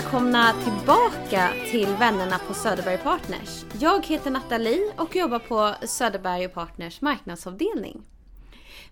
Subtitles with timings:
[0.00, 3.64] välkomna tillbaka till Vännerna på Söderberg Partners.
[3.80, 8.02] Jag heter Nathalie och jobbar på Söderberg Partners marknadsavdelning.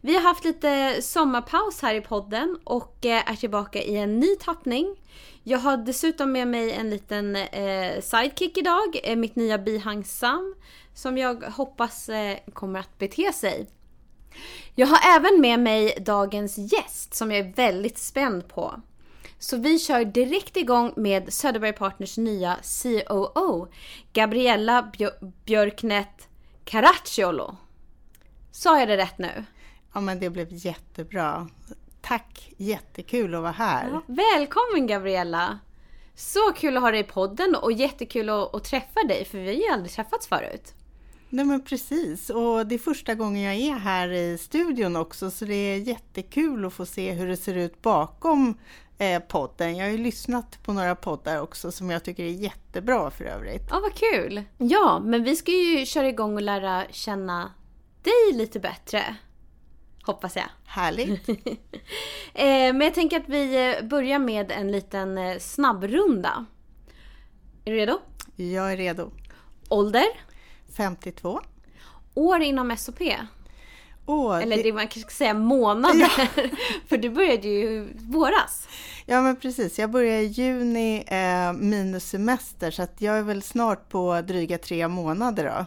[0.00, 4.37] Vi har haft lite sommarpaus här i podden och eh, är tillbaka i en ny
[4.37, 4.96] tappning.
[5.42, 10.54] Jag har dessutom med mig en liten eh, sidekick idag, eh, mitt nya bihang Sam,
[10.95, 13.66] som jag hoppas eh, kommer att bete sig.
[14.74, 18.80] Jag har även med mig dagens gäst som jag är väldigt spänd på.
[19.38, 23.69] Så vi kör direkt igång med Söderberg Partners nya COO,
[24.12, 26.29] Gabriella Björ- Björknet
[26.65, 27.56] Caracciolo.
[28.52, 29.45] Sa jag det rätt nu?
[29.95, 31.48] Ja, men det blev jättebra.
[32.01, 33.88] Tack, jättekul att vara här.
[33.93, 35.59] Ja, välkommen Gabriella!
[36.15, 39.46] Så kul att ha dig i podden och jättekul att, att träffa dig för vi
[39.46, 40.74] har ju aldrig träffats förut.
[41.30, 45.45] Nej men precis, och det är första gången jag är här i studion också så
[45.45, 48.59] det är jättekul att få se hur det ser ut bakom
[48.99, 49.77] eh, podden.
[49.77, 53.66] Jag har ju lyssnat på några poddar också som jag tycker är jättebra för övrigt.
[53.71, 54.43] Ja, vad kul!
[54.59, 57.52] Ja, men vi ska ju köra igång och lära känna
[58.02, 59.16] dig lite bättre.
[60.02, 60.46] Hoppas jag.
[60.65, 61.29] Härligt!
[62.35, 66.44] Eh, men jag tänker att vi eh, börjar med en liten eh, snabbrunda.
[67.65, 67.99] Är du redo?
[68.37, 69.10] Jag är redo.
[69.69, 70.05] Ålder?
[70.77, 71.41] 52.
[72.15, 73.00] År inom SOP?
[74.10, 76.28] Åh, Eller det, det man kanske ska säga månader.
[76.88, 78.69] För du började ju våras.
[79.06, 83.42] ja men precis, jag börjar i juni eh, minus semester så att jag är väl
[83.42, 85.66] snart på dryga tre månader då.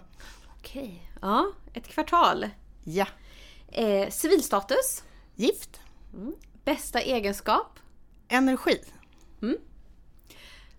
[0.59, 1.09] Okej.
[1.21, 2.49] Ja, ett kvartal.
[2.83, 3.05] Ja,
[3.73, 5.03] Eh, civilstatus?
[5.35, 5.79] gift,
[6.65, 7.79] Bästa egenskap?
[8.27, 8.79] energi.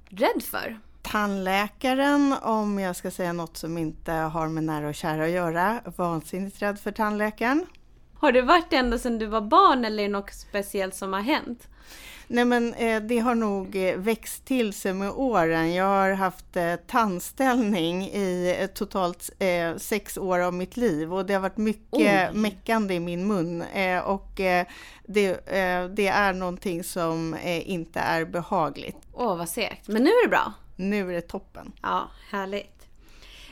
[0.09, 0.81] Rädd för?
[1.03, 5.81] Tandläkaren, om jag ska säga något som inte har med nära och kära att göra.
[5.97, 7.67] Vansinnigt rädd för tandläkaren.
[8.15, 11.13] Har det varit det ända sedan du var barn eller är det något speciellt som
[11.13, 11.69] har hänt?
[12.27, 15.75] Nej men eh, det har nog eh, växt till sig med åren.
[15.75, 19.31] Jag har haft eh, tandställning i totalt
[19.77, 22.31] sex år av mitt liv och det har varit mycket Oj.
[22.33, 23.65] meckande i min mun.
[24.05, 24.31] Och
[25.07, 25.47] det,
[25.95, 28.97] det är någonting som inte är behagligt.
[29.13, 29.89] Åh, vad segt.
[29.89, 30.53] Men nu är det bra.
[30.77, 31.73] Nu är det toppen.
[31.83, 32.89] Ja, härligt.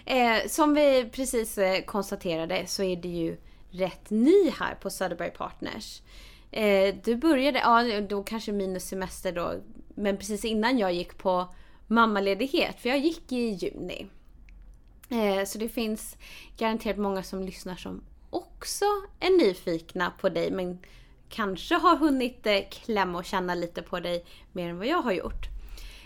[0.04, 3.36] Eh, som vi precis eh, konstaterade så är det ju
[3.70, 6.02] rätt ny här på Söderberg Partners.
[6.50, 9.54] Eh, du började, ja då kanske minus semester då,
[9.94, 11.54] men precis innan jag gick på
[11.86, 14.06] mammaledighet, för jag gick i juni.
[15.08, 16.16] Eh, så det finns
[16.56, 18.84] garanterat många som lyssnar som också
[19.20, 20.78] är nyfikna på dig, men
[21.28, 25.12] kanske har hunnit eh, klämma och känna lite på dig mer än vad jag har
[25.12, 25.46] gjort.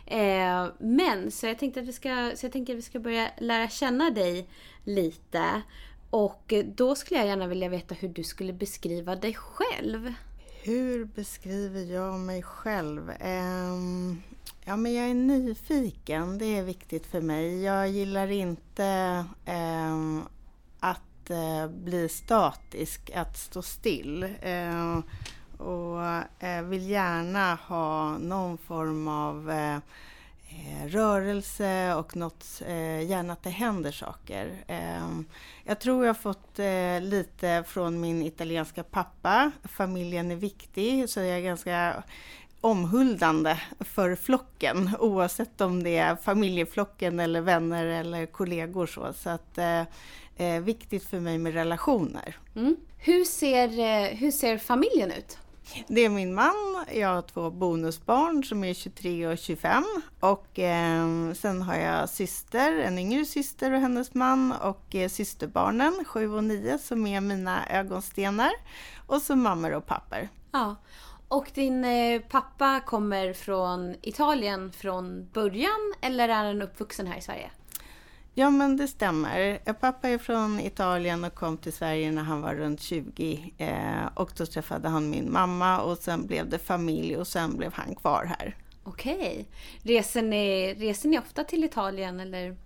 [0.06, 3.30] Eh, men så jag tänkte att vi ska, så jag tänker att vi ska börja
[3.38, 4.48] lära känna dig
[4.84, 5.62] lite.
[6.10, 10.14] Och då skulle jag gärna vilja veta hur du skulle beskriva dig själv.
[10.62, 13.12] Hur beskriver jag mig själv?
[13.20, 14.22] Ehm,
[14.64, 17.62] ja, men jag är nyfiken, det är viktigt för mig.
[17.62, 18.84] Jag gillar inte
[19.44, 20.22] ehm,
[20.80, 24.28] att eh, bli statisk, att stå still.
[24.42, 25.02] Ehm,
[25.58, 29.76] och eh, vill gärna ha någon form av eh,
[30.48, 34.64] eh, rörelse och något, eh, gärna att det händer saker.
[34.66, 35.24] Ehm,
[35.64, 39.50] jag tror jag har fått eh, lite från min italienska pappa.
[39.64, 42.02] Familjen är viktig, så jag är ganska
[42.64, 48.86] omhuldande för flocken oavsett om det är familjeflocken eller vänner eller kollegor.
[48.86, 49.80] Så, så att, eh,
[50.36, 52.38] eh viktigt för mig med relationer.
[52.56, 52.76] Mm.
[52.98, 55.38] Hur, ser, eh, hur ser familjen ut?
[55.86, 59.84] Det är min man, jag har två bonusbarn som är 23 och 25
[60.20, 66.04] och eh, sen har jag syster, en yngre syster och hennes man och eh, systerbarnen
[66.06, 68.52] 7 och 9 som är mina ögonstenar
[69.06, 70.28] och så mammor och pappor.
[70.52, 70.76] Ja.
[71.28, 77.22] Och din eh, pappa kommer från Italien från början eller är han uppvuxen här i
[77.22, 77.50] Sverige?
[78.36, 79.58] Ja men det stämmer.
[79.64, 84.06] Eh, Pappa är från Italien och kom till Sverige när han var runt 20 eh,
[84.14, 87.94] och då träffade han min mamma och sen blev det familj och sen blev han
[87.94, 88.56] kvar här.
[88.84, 89.46] Okej.
[89.82, 92.56] Reser ni, reser ni ofta till Italien eller?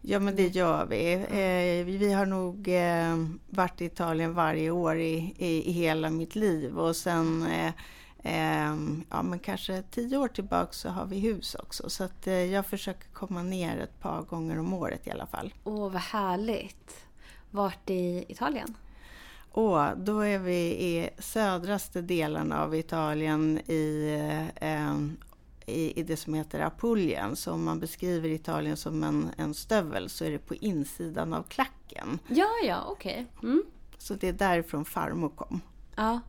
[0.00, 1.12] Ja, men det gör vi.
[1.12, 3.16] Eh, vi har nog eh,
[3.50, 7.72] varit i Italien varje år i, i, i hela mitt liv och sen eh, eh,
[9.10, 11.90] ja, men kanske tio år tillbaka så har vi hus också.
[11.90, 15.54] Så att, eh, jag försöker komma ner ett par gånger om året i alla fall.
[15.64, 17.06] Åh, vad härligt.
[17.50, 18.74] Vart i Italien?
[19.52, 24.16] Och då är vi i södraste delen av Italien i,
[24.56, 24.96] eh,
[25.66, 27.36] i, i det som heter Apulien.
[27.36, 31.42] Så om man beskriver Italien som en, en stövel så är det på insidan av
[31.42, 32.18] klacken.
[32.28, 33.26] Ja, ja, okej.
[33.42, 33.62] Mm.
[33.98, 35.60] Så det är därifrån farmor kom.
[35.96, 36.20] Ja.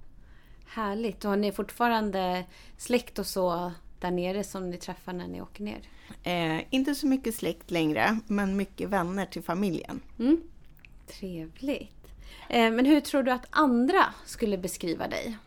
[0.74, 1.26] Härligt.
[1.26, 2.46] Och har ni fortfarande
[2.78, 5.82] släkt och så där nere som ni träffar när ni åker ner?
[6.24, 10.02] Eh, inte så mycket släkt längre, men mycket vänner till familjen.
[10.20, 10.42] Mm.
[11.08, 12.08] Trevligt.
[12.50, 15.38] Eh, men hur tror du att andra skulle beskriva dig?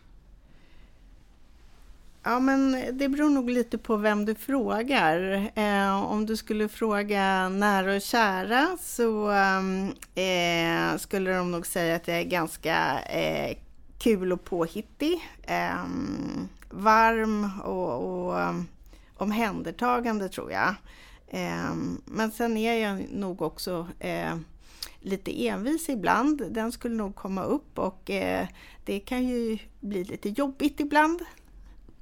[2.22, 5.50] Ja, men det beror nog lite på vem du frågar.
[5.54, 9.30] Eh, om du skulle fråga nära och kära så
[10.14, 13.56] eh, skulle de nog säga att jag är ganska eh,
[14.04, 15.28] kul och påhittig.
[15.42, 15.84] Eh,
[16.70, 18.66] varm och, och ehm,
[19.16, 20.74] omhändertagande tror jag.
[21.28, 21.74] Eh,
[22.04, 24.36] men sen är jag nog också eh,
[25.00, 26.42] lite envis ibland.
[26.50, 28.46] Den skulle nog komma upp och eh,
[28.84, 31.22] det kan ju bli lite jobbigt ibland.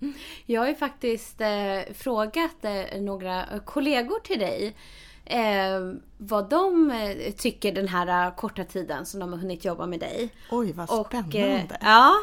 [0.01, 0.15] Mm.
[0.47, 4.77] Jag har ju faktiskt eh, frågat eh, några kollegor till dig
[5.25, 5.81] eh,
[6.17, 10.01] vad de eh, tycker den här eh, korta tiden som de har hunnit jobba med
[10.01, 10.31] dig.
[10.51, 11.65] Oj, vad spännande!
[11.71, 12.15] Och, ja,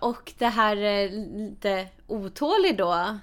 [0.00, 0.76] och det här
[1.38, 3.18] lite otålig då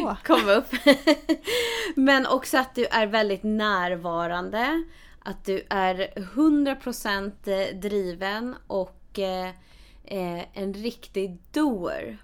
[0.00, 0.16] oh.
[0.24, 0.68] kom upp.
[1.94, 4.84] Men också att du är väldigt närvarande,
[5.22, 12.18] att du är 100% driven och eh, en riktig doer.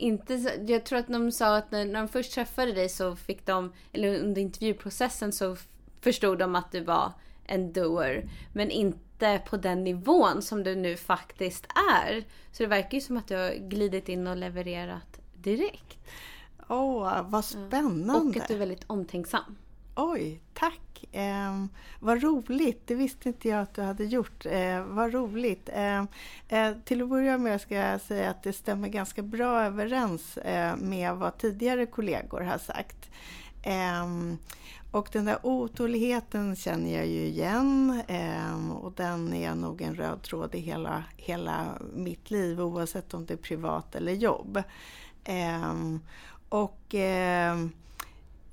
[0.00, 0.34] Inte
[0.66, 3.72] jag tror att de sa att när, när de först träffade dig så fick de,
[3.92, 5.56] eller under intervjuprocessen så
[6.00, 7.12] förstod de att du var
[7.46, 8.28] en doer.
[8.52, 12.24] Men inte på den nivån som du nu faktiskt är.
[12.52, 15.98] Så det verkar ju som att du har glidit in och levererat direkt.
[16.68, 18.12] Åh, oh, vad spännande!
[18.12, 19.56] Och att du är väldigt omtänksam.
[20.02, 21.04] Oj, tack!
[21.12, 21.64] Eh,
[22.00, 22.82] vad roligt!
[22.86, 24.46] Det visste inte jag att du hade gjort.
[24.46, 25.68] Eh, vad roligt!
[25.72, 26.04] Eh,
[26.48, 30.76] eh, till att börja med ska jag säga att det stämmer ganska bra överens eh,
[30.76, 33.10] med vad tidigare kollegor har sagt.
[33.62, 34.38] Ehm,
[34.90, 40.22] och den där otåligheten känner jag ju igen ehm, och den är nog en röd
[40.22, 44.62] tråd i hela, hela mitt liv oavsett om det är privat eller jobb.
[45.24, 46.00] Ehm,
[46.48, 46.94] och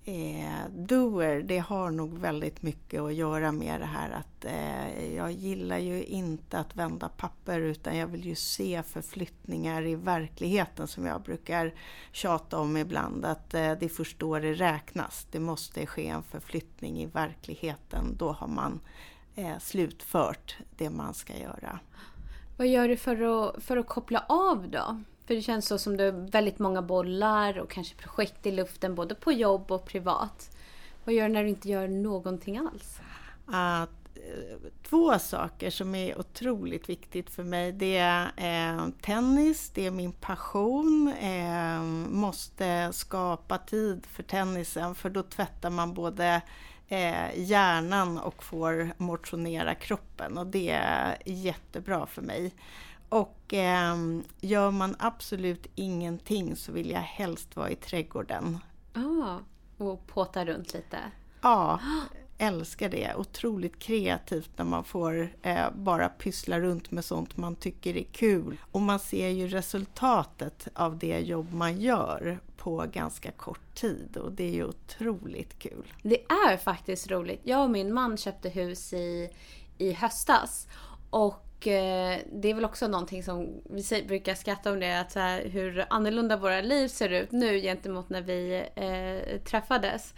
[0.10, 5.32] Eh, doer, det har nog väldigt mycket att göra med det här att eh, jag
[5.32, 11.06] gillar ju inte att vända papper utan jag vill ju se förflyttningar i verkligheten som
[11.06, 11.74] jag brukar
[12.12, 13.26] tjata om ibland.
[13.26, 15.28] Att eh, det är först då det räknas.
[15.32, 18.16] Det måste ske en förflyttning i verkligheten.
[18.18, 18.80] Då har man
[19.36, 21.80] eh, slutfört det man ska göra.
[22.58, 25.02] Vad gör du för att, för att koppla av då?
[25.28, 28.96] För det känns så som du har väldigt många bollar och kanske projekt i luften
[28.96, 30.58] både på jobb och privat.
[31.04, 33.00] Vad gör du när du inte gör någonting alls?
[33.46, 37.72] Att, eh, två saker som är otroligt viktigt för mig.
[37.72, 41.14] Det är eh, tennis, det är min passion.
[41.22, 46.42] Eh, måste skapa tid för tennisen för då tvättar man både
[46.88, 52.54] eh, hjärnan och får motionera kroppen och det är jättebra för mig.
[53.10, 53.96] Och eh,
[54.42, 58.60] gör man absolut ingenting så vill jag helst vara i trädgården.
[58.94, 59.38] Ah,
[59.78, 60.98] och påta runt lite?
[61.42, 61.80] Ja,
[62.38, 63.16] älskar det.
[63.16, 68.58] Otroligt kreativt när man får eh, bara pyssla runt med sånt man tycker är kul.
[68.72, 74.32] Och man ser ju resultatet av det jobb man gör på ganska kort tid och
[74.32, 75.94] det är ju otroligt kul.
[76.04, 77.42] Det är faktiskt roligt.
[77.44, 79.30] Jag och min man köpte hus i,
[79.78, 80.68] i höstas
[81.10, 85.20] och Eh, det är väl också någonting som vi brukar skratta om det, att så
[85.20, 90.14] här, hur annorlunda våra liv ser ut nu gentemot när vi eh, träffades.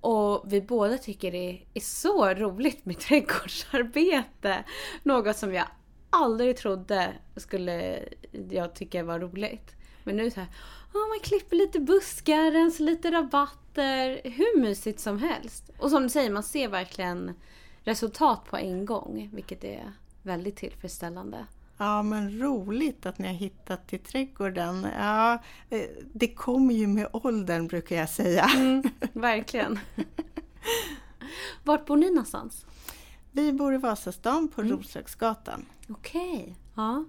[0.00, 4.64] Och vi båda tycker det är så roligt med trädgårdsarbete.
[5.02, 5.66] Något som jag
[6.10, 8.04] aldrig trodde skulle
[8.50, 9.76] jag tycka var roligt.
[10.04, 10.48] Men nu så här,
[10.94, 14.20] oh, man klipper lite buskar, rensar lite rabatter.
[14.24, 15.70] Hur mysigt som helst.
[15.78, 17.34] Och som du säger, man ser verkligen
[17.84, 19.30] resultat på en gång.
[19.32, 19.92] Vilket är
[20.22, 21.46] väldigt tillfredsställande.
[21.76, 24.86] Ja, men roligt att ni har hittat till trädgården.
[24.98, 28.44] Ja, eh, det kommer ju med åldern brukar jag säga.
[28.44, 29.78] Mm, verkligen.
[31.64, 32.66] Vart bor ni någonstans?
[33.32, 34.72] Vi bor i Vasastan på mm.
[34.72, 35.66] Roslagsgatan.
[35.88, 36.42] Okej.
[36.42, 36.54] Okay.
[36.74, 37.04] Ja.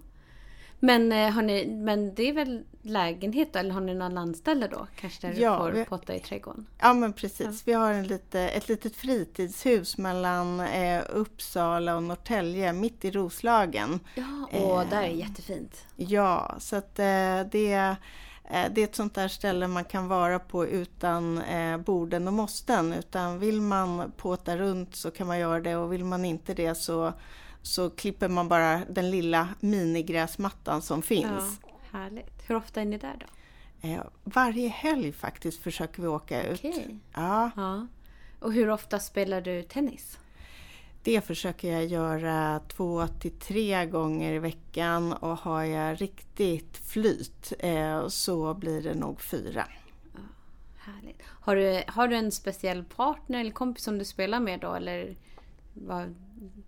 [0.80, 4.86] Men, eh, har ni, men det är väl lägenhet eller har ni någon landställe då?
[4.96, 6.66] Kanske där ja, du får vi, potta i trädgården?
[6.80, 7.46] Ja men precis.
[7.46, 7.62] Ja.
[7.64, 14.00] Vi har en lite, ett litet fritidshus mellan eh, Uppsala och Norrtälje, mitt i Roslagen.
[14.14, 15.84] Ja, och eh, där är jättefint.
[15.96, 17.96] Ja, så att eh, det
[18.50, 22.34] eh, det är ett sånt där ställe man kan vara på utan eh, borden och
[22.34, 22.92] måsten.
[22.92, 26.74] Utan vill man påta runt så kan man göra det och vill man inte det
[26.74, 27.12] så
[27.62, 31.60] så klipper man bara den lilla minigräsmattan som finns.
[31.62, 32.33] Ja, härligt.
[32.46, 33.26] Hur ofta är ni där då?
[33.88, 36.64] Eh, varje helg faktiskt försöker vi åka ut.
[36.64, 36.98] Okay.
[37.14, 37.50] Ja.
[37.56, 37.86] ja.
[38.40, 40.18] Och hur ofta spelar du tennis?
[41.02, 47.52] Det försöker jag göra två till tre gånger i veckan och har jag riktigt flyt
[47.58, 49.64] eh, så blir det nog fyra.
[50.78, 51.22] Härligt.
[51.26, 55.16] Har du, har du en speciell partner eller kompis som du spelar med då eller
[55.74, 56.14] vad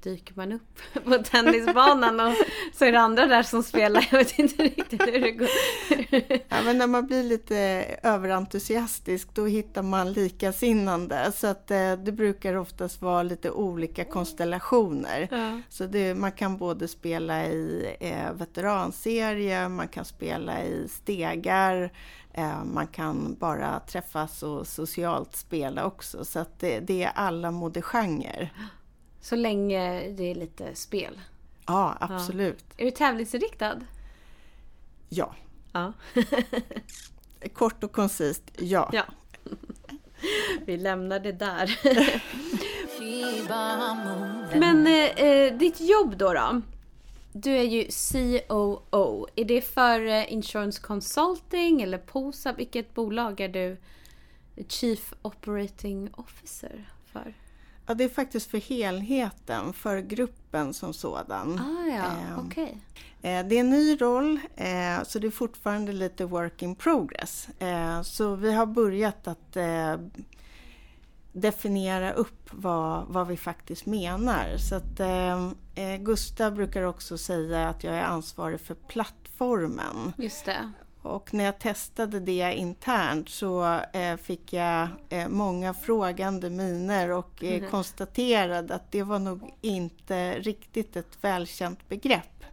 [0.02, 2.35] dyker man upp på tennisbanan och
[2.75, 4.09] så är det andra där som spelar.
[4.11, 5.49] Jag vet inte riktigt hur det går.
[6.49, 7.56] Ja, men när man blir lite
[8.02, 11.33] överentusiastisk då hittar man likasinnande.
[11.35, 15.28] Så att eh, det brukar oftast vara lite olika konstellationer.
[15.30, 15.61] Ja.
[15.68, 21.92] Så det, man kan både spela i eh, veteranserie, man kan spela i stegar,
[22.33, 26.25] eh, man kan bara träffas och socialt spela också.
[26.25, 28.52] Så att det, det är alla modegenrer.
[29.26, 31.21] Så länge det är lite spel.
[31.66, 32.64] Ja, absolut.
[32.68, 32.75] Ja.
[32.83, 33.80] Är du tävlingsinriktad?
[35.09, 35.35] Ja.
[35.73, 35.92] ja.
[37.52, 38.90] Kort och koncist, ja.
[38.92, 39.04] ja.
[40.66, 41.80] Vi lämnar det där.
[44.59, 46.62] Men eh, eh, ditt jobb då, då?
[47.33, 47.88] Du är ju
[48.49, 49.26] COO.
[49.37, 52.52] Är det för eh, Insurance Consulting eller POSA?
[52.52, 53.76] Vilket bolag är du
[54.68, 57.35] Chief Operating Officer för?
[57.87, 61.59] Ja, det är faktiskt för helheten, för gruppen som sådan.
[61.59, 62.05] Ah, ja.
[62.05, 62.69] eh, okay.
[63.23, 67.49] eh, det är en ny roll, eh, så det är fortfarande lite work in progress.
[67.59, 69.97] Eh, så vi har börjat att eh,
[71.33, 74.57] definiera upp vad, vad vi faktiskt menar.
[74.57, 80.12] Så att, eh, Gustav brukar också säga att jag är ansvarig för plattformen.
[80.16, 80.73] Just det.
[81.06, 87.44] Och när jag testade det internt så eh, fick jag eh, många frågande miner och
[87.44, 87.70] eh, mm.
[87.70, 92.44] konstaterade att det var nog inte riktigt ett välkänt begrepp.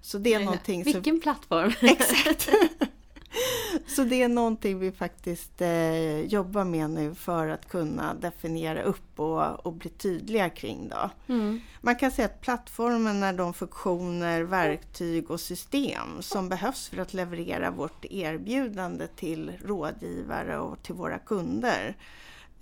[0.00, 1.20] Så det är Nej, någonting Vilken som...
[1.20, 1.72] plattform!
[1.80, 2.48] Exakt!
[3.86, 9.20] Så det är någonting vi faktiskt eh, jobbar med nu för att kunna definiera upp
[9.20, 10.88] och, och bli tydliga kring.
[10.88, 11.10] Då.
[11.34, 11.60] Mm.
[11.80, 17.14] Man kan säga att plattformen är de funktioner, verktyg och system som behövs för att
[17.14, 21.96] leverera vårt erbjudande till rådgivare och till våra kunder.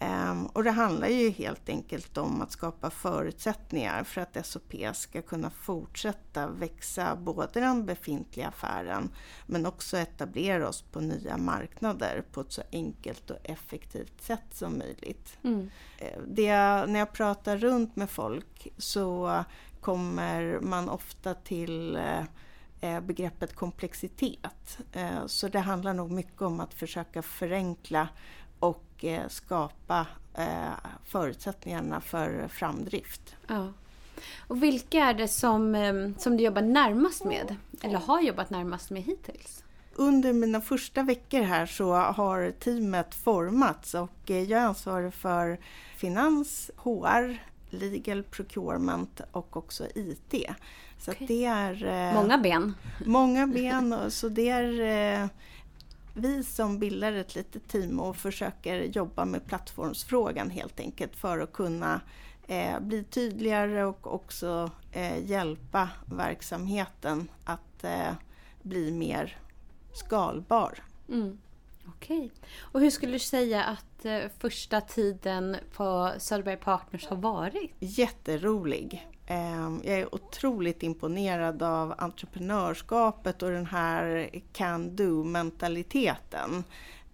[0.02, 5.23] Um, och det handlar ju helt enkelt om att skapa förutsättningar för att SOP ska
[5.23, 9.11] kunna fortsätta växa både den befintliga affären
[9.47, 14.78] men också etablera oss på nya marknader på ett så enkelt och effektivt sätt som
[14.78, 15.38] möjligt.
[15.42, 15.61] Mm.
[15.61, 16.52] Uh, det,
[16.87, 19.45] när jag pratar runt med folk så
[19.80, 21.97] kommer man ofta till
[22.83, 24.78] uh, begreppet komplexitet.
[25.26, 28.09] Så det handlar nog mycket om att försöka förenkla
[29.00, 33.37] och eh, skapa eh, förutsättningarna för framdrift.
[33.47, 33.73] Ja.
[34.38, 37.57] Och vilka är det som, eh, som du jobbar närmast med?
[37.83, 39.64] Eller har jobbat närmast med hittills?
[39.95, 45.59] Under mina första veckor här så har teamet formats och jag är ansvarig för
[45.97, 50.35] finans, HR, legal procurement och också IT.
[50.99, 51.26] Så okay.
[51.26, 52.14] det är...
[52.14, 52.75] Många ben.
[53.07, 54.11] Många ben.
[54.11, 55.28] Så det är
[56.14, 61.52] vi som bildar ett litet team och försöker jobba med plattformsfrågan helt enkelt för att
[61.52, 62.00] kunna
[62.47, 68.12] eh, bli tydligare och också eh, hjälpa verksamheten att eh,
[68.62, 69.38] bli mer
[69.93, 70.85] skalbar.
[71.09, 71.38] Mm.
[71.88, 72.19] Okej.
[72.19, 72.31] Okay.
[72.61, 77.73] Och hur skulle du säga att eh, första tiden på Söderberg Partners har varit?
[77.79, 79.09] Jätterolig.
[79.33, 86.65] Ehm, jag är otroligt imponerad av entreprenörskapet och den här can do-mentaliteten.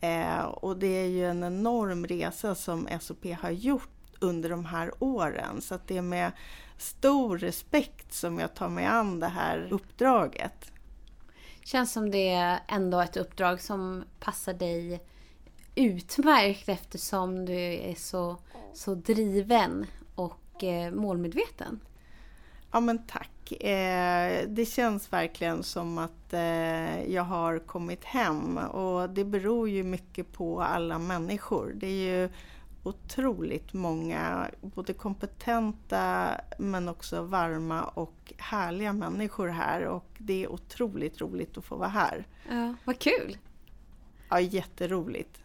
[0.00, 3.88] Ehm, och det är ju en enorm resa som SOP har gjort
[4.20, 5.60] under de här åren.
[5.60, 6.32] Så att det är med
[6.78, 10.72] stor respekt som jag tar mig an det här uppdraget.
[11.64, 15.00] Känns som det är ändå ett uppdrag som passar dig
[15.74, 18.36] utmärkt eftersom du är så,
[18.74, 21.80] så driven och eh, målmedveten.
[22.76, 23.52] Ja men tack.
[23.52, 29.82] Eh, det känns verkligen som att eh, jag har kommit hem och det beror ju
[29.82, 31.72] mycket på alla människor.
[31.76, 32.28] Det är ju
[32.82, 41.20] otroligt många både kompetenta men också varma och härliga människor här och det är otroligt
[41.20, 42.26] roligt att få vara här.
[42.50, 43.38] Ja, vad kul!
[44.28, 45.38] Ja, jätteroligt.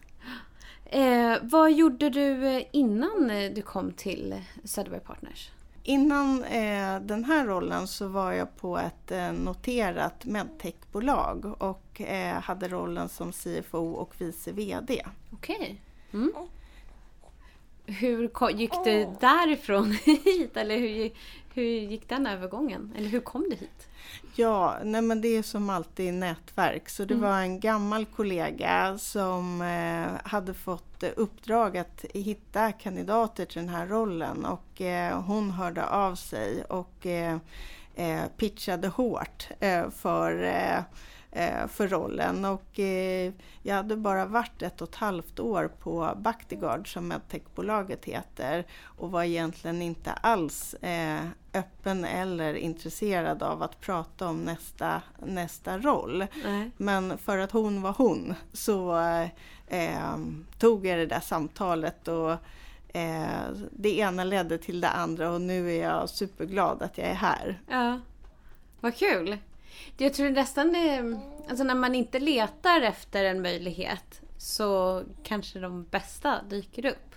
[0.86, 5.52] Eh, vad gjorde du innan du kom till Söderberg Partners?
[5.84, 12.42] Innan eh, den här rollen så var jag på ett eh, noterat medtechbolag och eh,
[12.42, 15.06] hade rollen som CFO och vice VD.
[15.32, 15.56] Okej.
[15.56, 15.76] Okay.
[16.22, 16.34] Mm.
[17.92, 20.58] Hur gick du därifrån hit?
[20.58, 21.12] Eller hur,
[21.54, 22.94] hur gick den övergången?
[22.98, 23.88] Eller hur kom du hit?
[24.36, 26.90] Ja, nej men det är som alltid nätverk.
[26.90, 27.30] Så det mm.
[27.30, 33.88] var en gammal kollega som eh, hade fått uppdrag att hitta kandidater till den här
[33.88, 37.38] rollen och eh, hon hörde av sig och eh,
[37.96, 40.84] eh pitchade hårt eh, för eh, Eh,
[41.68, 42.46] för rollen.
[42.46, 48.06] Och eh, jag hade bara varit ett och ett halvt år på Bactiguard som medtechbolaget
[48.06, 51.22] heter och var egentligen inte alls eh,
[51.54, 56.26] öppen eller intresserad av att prata om nästa, nästa roll.
[56.44, 56.72] Nej.
[56.78, 59.00] Men för att hon var hon så
[59.68, 60.18] eh,
[60.60, 62.32] tog jag det där samtalet och
[62.94, 67.14] eh, det ena ledde till det andra och nu är jag superglad att jag är
[67.14, 67.62] här.
[67.70, 68.00] Ja,
[68.80, 69.38] Vad kul!
[69.98, 75.84] Jag tror nästan det, alltså när man inte letar efter en möjlighet så kanske de
[75.84, 77.16] bästa dyker upp.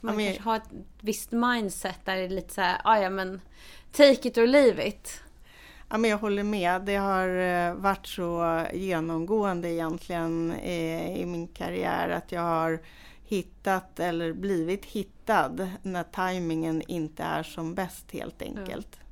[0.00, 0.70] Man men, kanske har ett
[1.00, 3.40] visst mindset där det är lite så här, ah, ja men
[3.92, 5.22] take it or leave it.
[5.88, 6.82] Ja, men jag håller med.
[6.82, 12.80] Det har eh, varit så genomgående egentligen i, i min karriär att jag har
[13.24, 18.88] hittat eller blivit hittad när tajmingen inte är som bäst helt enkelt.
[18.90, 19.07] Ja.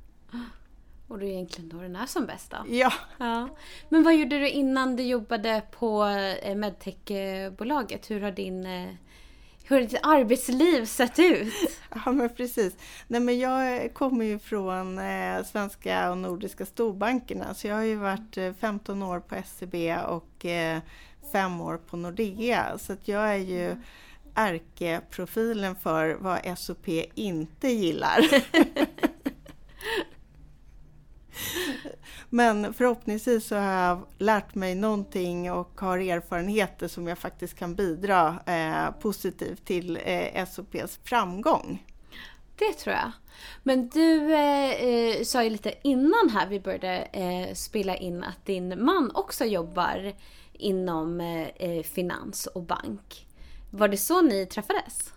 [1.07, 2.57] Och det är egentligen då den är som bäst då?
[2.69, 2.93] Ja.
[3.17, 3.49] ja.
[3.89, 8.11] Men vad gjorde du innan du jobbade på eh, medtechbolaget?
[8.11, 8.89] Hur har din eh,
[9.63, 11.53] hur har ditt arbetsliv sett ut?
[12.05, 12.75] Ja men precis.
[13.07, 17.95] Nej, men jag kommer ju från eh, svenska och nordiska storbankerna så jag har ju
[17.95, 19.75] varit eh, 15 år på SEB
[20.07, 20.79] och eh,
[21.31, 23.83] fem år på Nordea så att jag är ju mm.
[24.35, 28.19] ärkeprofilen för vad SOP inte gillar.
[32.29, 37.75] Men förhoppningsvis så har jag lärt mig någonting och har erfarenheter som jag faktiskt kan
[37.75, 41.83] bidra eh, positivt till eh, SOPs framgång.
[42.55, 43.11] Det tror jag.
[43.63, 48.45] Men du eh, eh, sa ju lite innan här vi började eh, spela in att
[48.45, 50.13] din man också jobbar
[50.53, 53.27] inom eh, eh, finans och bank.
[53.71, 55.13] Var det så ni träffades?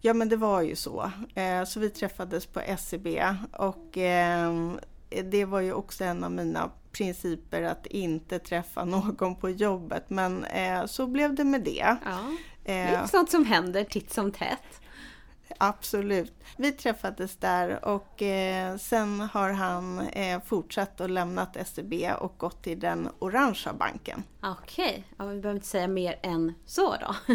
[0.00, 1.10] Ja men det var ju så.
[1.34, 3.06] Eh, så vi träffades på SEB
[3.52, 3.98] och
[5.24, 10.10] det var ju också en av mina principer att inte träffa någon på jobbet.
[10.10, 11.96] Men eh, så blev det med det.
[12.04, 12.18] Ja,
[12.64, 14.80] det är eh, sånt som händer titt som tätt.
[15.58, 16.32] Absolut.
[16.56, 22.62] Vi träffades där och eh, sen har han eh, fortsatt och lämnat SEB och gått
[22.62, 24.22] till den orangea banken.
[24.42, 25.02] Okej, okay.
[25.18, 27.34] ja, vi behöver inte säga mer än så då.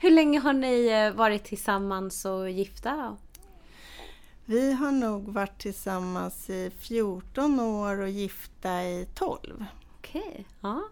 [0.00, 3.16] Hur länge har ni eh, varit tillsammans och gifta?
[4.48, 9.64] Vi har nog varit tillsammans i 14 år och gifta i 12.
[9.98, 10.44] Okej, okay.
[10.60, 10.82] ja.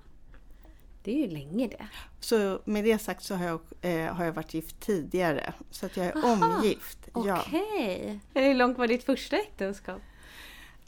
[1.03, 1.87] Det är ju länge det.
[2.21, 5.55] Så med det sagt så har jag, eh, har jag varit gift tidigare.
[5.71, 6.99] Så att jag är Aha, omgift.
[7.13, 8.21] Okej.
[8.33, 8.45] Okay.
[8.45, 10.03] Hur långt var ditt första äktenskap?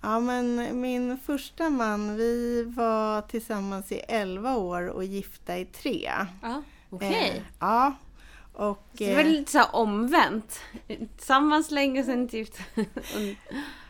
[0.01, 6.11] Ja men min första man, vi var tillsammans i 11 år och gifta i 3.
[6.43, 7.09] Ja, Okej.
[7.09, 7.29] Okay.
[7.29, 7.95] Eh, ja,
[8.57, 10.61] och, det var eh, lite så omvänt.
[10.87, 12.59] Tillsammans länge, sen gift.
[12.75, 12.85] ja,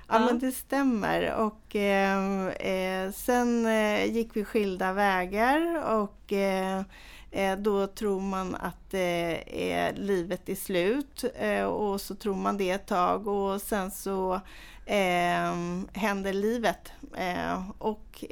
[0.09, 1.35] ja, men det stämmer.
[1.35, 6.83] Och eh, eh, sen eh, gick vi skilda vägar och eh,
[7.59, 11.25] då tror man att eh, livet är slut
[11.69, 14.41] och så tror man det ett tag och sen så
[15.93, 16.93] händer livet
[17.79, 18.25] och,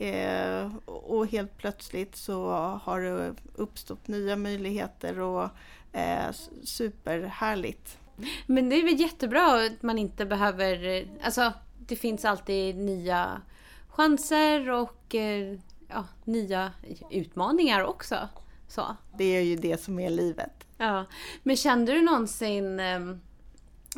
[0.86, 2.50] och helt plötsligt så
[2.84, 5.50] har det uppstått nya möjligheter och
[5.94, 6.32] Eh,
[6.64, 7.98] superhärligt.
[8.46, 11.06] Men det är väl jättebra att man inte behöver...
[11.22, 11.52] Alltså,
[11.86, 13.40] det finns alltid nya
[13.88, 16.72] chanser och eh, ja, nya
[17.10, 18.28] utmaningar också.
[18.68, 18.96] Så.
[19.18, 20.66] Det är ju det som är livet.
[20.78, 21.06] Ja.
[21.42, 23.00] Men kände du någonsin eh,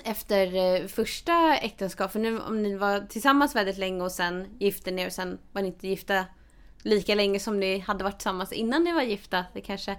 [0.05, 4.91] efter eh, första äktenskapet, för nu om ni var tillsammans väldigt länge och sen gifte
[4.91, 6.25] ni och sen var ni inte gifta
[6.83, 9.45] lika länge som ni hade varit tillsammans innan ni var gifta.
[9.53, 9.97] Det kanske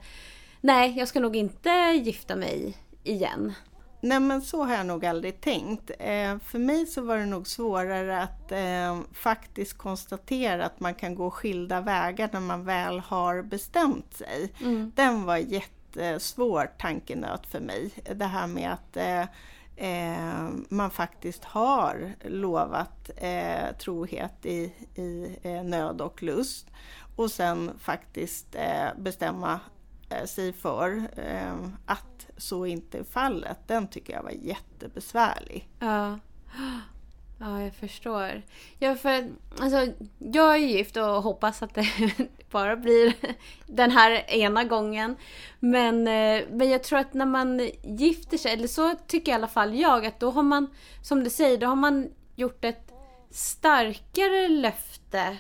[0.61, 1.69] nej, jag ska nog inte
[2.03, 3.53] gifta mig igen.
[4.01, 5.91] Nej men så har jag nog aldrig tänkt.
[5.99, 11.15] Eh, för mig så var det nog svårare att eh, faktiskt konstatera att man kan
[11.15, 14.53] gå skilda vägar när man väl har bestämt sig.
[14.61, 14.91] Mm.
[14.95, 17.91] Den var jättesvår tankenöt för mig.
[18.15, 19.21] Det här med att eh,
[19.75, 26.67] eh man faktiskt har lovat eh, trohet i, i eh, nöd och lust
[27.15, 28.55] och sen faktiskt
[28.97, 29.59] bestämma Eh,
[30.09, 35.69] Eh, sig för eh, att så inte är fallet, den tycker jag var jättebesvärlig.
[35.79, 36.19] Ja.
[37.39, 38.41] Ja, jag förstår.
[38.79, 41.87] Ja, för alltså, jag är gift och hoppas att det
[42.51, 43.13] bara blir
[43.65, 45.15] den här ena gången.
[45.59, 49.47] Men, eh, men jag tror att när man gifter sig, eller så tycker i alla
[49.47, 50.67] fall jag, att då har man,
[51.01, 52.91] som du säger, då har man gjort ett
[53.31, 55.37] starkare löfte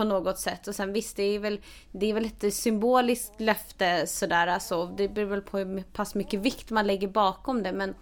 [0.00, 0.68] på något sätt.
[0.68, 1.60] Och sen visst, det är väl,
[1.92, 4.46] det är väl ett symboliskt löfte sådär.
[4.46, 7.72] Alltså, det beror väl på hur pass mycket vikt man lägger bakom det.
[7.72, 7.94] Men,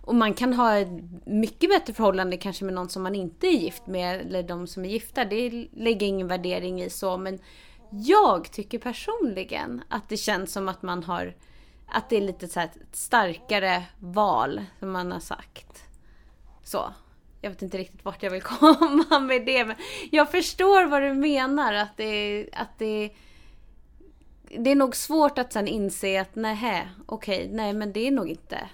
[0.00, 0.88] och man kan ha ett
[1.24, 4.20] mycket bättre förhållande kanske med någon som man inte är gift med.
[4.20, 5.24] Eller de som är gifta.
[5.24, 7.16] Det lägger ingen värdering i så.
[7.16, 7.38] Men
[7.90, 11.34] jag tycker personligen att det känns som att man har
[11.88, 15.84] att det är lite så här ett starkare val som man har sagt.
[16.64, 16.92] Så
[17.40, 19.64] jag vet inte riktigt vart jag vill komma med det.
[19.64, 19.76] Men
[20.10, 21.72] jag förstår vad du menar.
[21.72, 23.10] Att det, att det,
[24.58, 28.28] det är nog svårt att sen inse att nej, okej, nej men det är nog
[28.28, 28.68] inte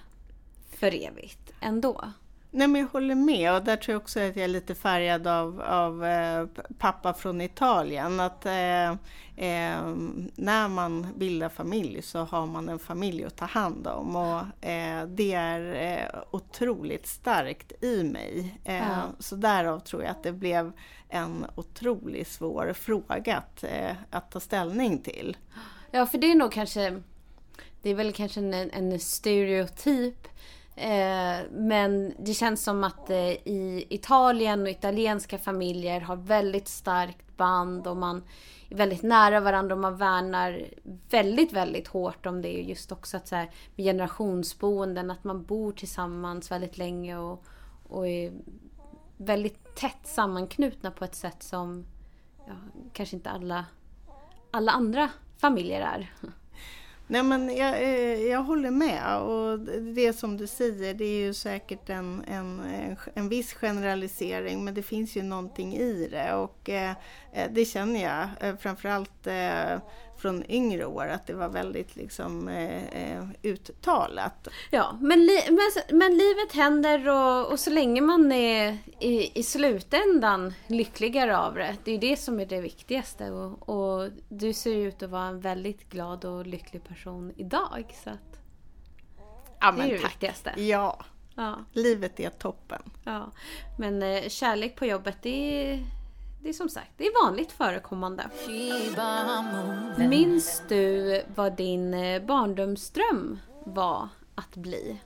[0.77, 2.11] för evigt ändå.
[2.55, 5.27] Nej men jag håller med och där tror jag också att jag är lite färgad
[5.27, 8.19] av, av eh, pappa från Italien.
[8.19, 8.89] Att eh,
[9.35, 9.95] eh,
[10.35, 15.07] när man bildar familj så har man en familj att ta hand om och eh,
[15.07, 18.59] det är eh, otroligt starkt i mig.
[18.65, 19.01] Eh, ja.
[19.19, 20.71] Så därav tror jag att det blev
[21.09, 23.63] en otroligt svår fråga att,
[24.09, 25.37] att ta ställning till.
[25.91, 27.01] Ja för det är nog kanske,
[27.81, 30.27] det är väl kanske en, en stereotyp
[30.75, 37.37] Eh, men det känns som att eh, i Italien och italienska familjer har väldigt starkt
[37.37, 38.23] band och man
[38.69, 40.65] är väldigt nära varandra och man värnar
[41.09, 42.61] väldigt, väldigt hårt om det.
[42.61, 47.43] Just också att så här, med generationsboenden, att man bor tillsammans väldigt länge och,
[47.89, 48.33] och är
[49.17, 51.85] väldigt tätt sammanknutna på ett sätt som
[52.47, 52.53] ja,
[52.93, 53.65] kanske inte alla,
[54.51, 56.13] alla andra familjer är.
[57.13, 59.17] Nej men jag, eh, jag håller med.
[59.17, 59.59] Och
[59.95, 62.61] det som du säger det är ju säkert en, en,
[63.13, 66.33] en viss generalisering men det finns ju någonting i det.
[66.33, 66.91] Och eh,
[67.33, 69.79] eh det känner jag eh, framförallt eh,
[70.23, 74.47] från yngre år att det var väldigt liksom eh, eh, uttalat.
[74.71, 79.43] Ja, men, li men, men, livet händer och, och, så länge man är i, i
[79.43, 81.75] slutändan lyckligare av det.
[81.83, 85.39] Det är det som är det viktigaste och, och du ser ut att vara en
[85.39, 87.95] väldigt glad och lycklig person idag.
[88.03, 88.39] Så att,
[89.59, 90.11] ja, men det är det tack.
[90.11, 90.53] viktigaste.
[90.55, 91.05] Ja.
[91.35, 92.81] ja, livet är toppen.
[93.03, 93.31] Ja,
[93.79, 96.02] men eh, kärlek på jobbet det är
[96.43, 98.29] det är som sagt, det är vanligt förekommande.
[100.09, 104.99] Minns du vad din eh, barndomsdröm var att bli?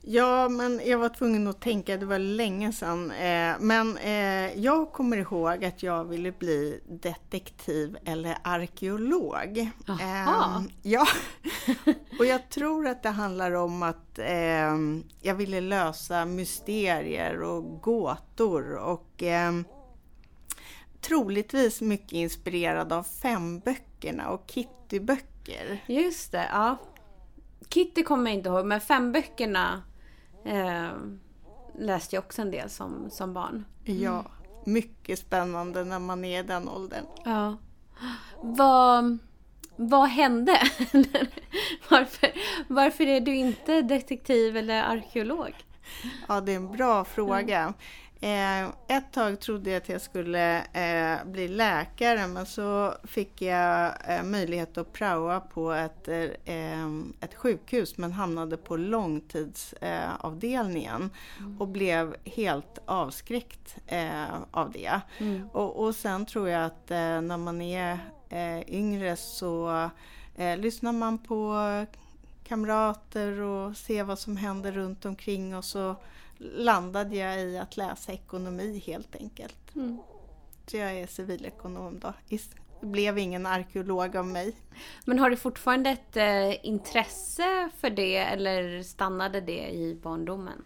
[0.00, 3.10] Ja, men jag var tvungen att tänka, det var länge sedan.
[3.10, 9.70] Eh, men eh, jag kommer ihåg att jag ville bli detektiv eller arkeolog.
[9.88, 10.64] Aha.
[10.82, 11.06] Ja,
[12.18, 14.18] och jag tror att det handlar om att
[15.20, 19.22] jag ville lösa mysterier och gåtor och
[21.00, 25.78] troligtvis mycket inspirerad av femböckerna och Kitty-böcker.
[25.86, 26.76] Just det, ja.
[27.68, 29.82] Kitty kommer jag inte ihåg, men femböckerna
[30.44, 30.88] eh,
[31.78, 33.64] läste jag också en del som, som barn.
[33.84, 34.02] Mm.
[34.02, 34.24] Ja,
[34.64, 37.04] mycket spännande när man är i den åldern.
[37.24, 37.56] Ja.
[38.42, 39.18] Vad,
[39.76, 40.52] vad hände?
[41.90, 42.30] varför,
[42.68, 45.54] varför är du inte detektiv eller arkeolog?
[46.28, 47.74] Ja, det är en bra fråga.
[48.20, 53.92] Eh, ett tag trodde jag att jag skulle eh, bli läkare men så fick jag
[54.08, 56.86] eh, möjlighet att praoa på ett, eh,
[57.20, 61.60] ett sjukhus men hamnade på långtidsavdelningen mm.
[61.60, 65.00] och blev helt avskräckt eh, av det.
[65.18, 65.48] Mm.
[65.52, 67.98] Och, och sen tror jag att eh, när man är
[68.68, 69.90] yngre så
[70.58, 71.56] lyssnar man på
[72.44, 75.96] kamrater och ser vad som händer runt omkring och så
[76.38, 79.76] landade jag i att läsa ekonomi helt enkelt.
[79.76, 79.98] Mm.
[80.66, 82.12] Så jag är civilekonom då.
[82.80, 84.56] Det blev ingen arkeolog av mig.
[85.04, 90.64] Men har du fortfarande ett eh, intresse för det eller stannade det i barndomen?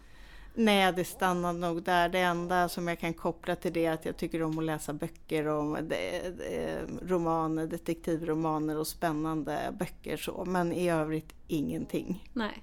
[0.54, 2.08] Nej, det stannade nog där.
[2.08, 4.92] Det enda som jag kan koppla till det är att jag tycker om att läsa
[4.92, 10.44] böcker om de, de, romaner, detektivromaner och spännande böcker så.
[10.44, 12.28] Men i övrigt ingenting.
[12.32, 12.62] Nej.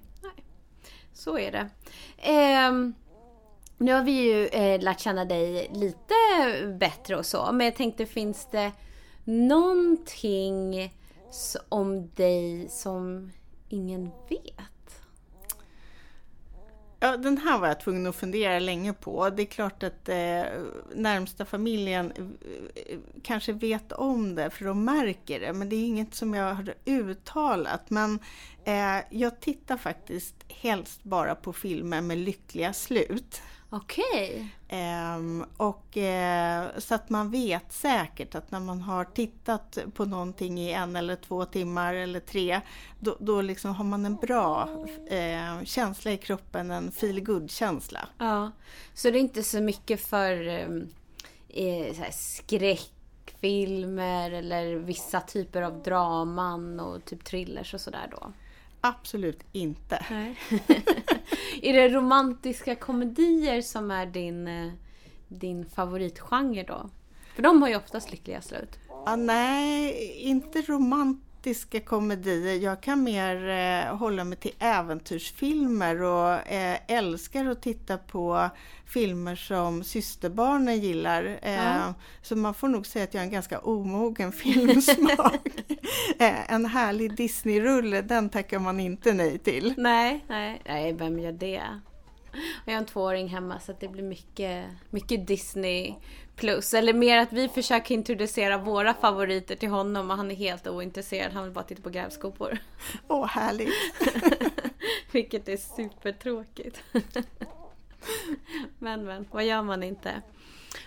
[1.17, 1.69] Så är det.
[2.17, 2.71] Eh,
[3.77, 6.13] nu har vi ju eh, lärt känna dig lite
[6.79, 7.51] bättre och så.
[7.51, 8.71] Men jag tänkte, finns det
[9.23, 10.93] någonting
[11.69, 13.31] om dig som
[13.69, 14.76] ingen vet?
[16.99, 19.29] Ja, den här var jag tvungen att fundera länge på.
[19.29, 20.43] Det är klart att eh,
[20.95, 25.53] närmsta familjen eh, kanske vet om det, för de märker det.
[25.53, 27.89] Men det är inget som jag har uttalat.
[27.89, 28.19] Men
[28.63, 33.41] eh, jag tittar faktiskt helst bara på filmer med lyckliga slut.
[33.69, 34.47] Okej.
[34.67, 40.59] Ehm, och eh, så att man vet säkert att när man har tittat på någonting
[40.59, 42.61] i en eller två timmar eller tre,
[42.99, 44.69] då, då liksom har man en bra
[45.07, 48.51] eh, känsla i kroppen, en feel känsla Ja.
[48.93, 50.89] Så det är inte så mycket för ehm,
[51.49, 58.31] eh, så skräckfilmer eller vissa typer av draman och typ thrillers och sådär då?
[58.81, 59.95] Absolut inte.
[61.61, 64.71] Är det romantiska komedier som är din, eh,
[65.27, 66.89] din favoritgenre då?
[67.35, 68.79] För de har ju oftast lyckliga slut.
[69.05, 70.61] Ah, nej, inte
[71.41, 72.55] romantiska komedier.
[72.55, 78.49] Jag kan mer eh, hålla mig till äventyrsfilmer och eh, älskar att titta på
[78.85, 81.39] filmer som systerbarnen gillar.
[81.41, 81.93] Eh, Ja.
[82.21, 85.47] Så man får nog säga att jag har en ganska omogen filmsmak.
[86.19, 89.73] eh, en härlig Disney-rulle, den tackar man inte nej till.
[89.77, 91.61] Nej, nej, nej, vem gör det?
[92.65, 95.93] Jag har en tvååring hemma så det blir mycket, mycket Disney
[96.37, 96.73] plus.
[96.73, 101.33] Eller mer att vi försöker introducera våra favoriter till honom och han är helt ointresserad.
[101.33, 102.57] Han vill bara titta på grävskopor.
[103.07, 103.73] Åh, härligt!
[105.11, 106.83] Vilket är supertråkigt.
[108.79, 110.21] men men, vad gör man inte?